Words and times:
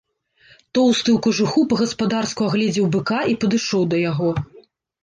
Тоўсты 0.77 1.09
ў 1.17 1.19
кажуху 1.27 1.67
па-гаспадарску 1.75 2.41
агледзеў 2.49 2.85
быка 2.97 3.21
і 3.35 3.39
падышоў 3.47 3.81
да 3.95 4.05
яго. 4.11 4.29